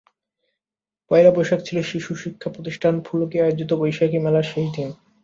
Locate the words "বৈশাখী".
3.81-4.19